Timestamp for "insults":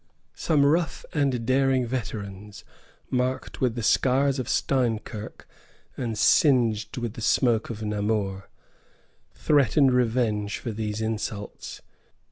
11.01-11.83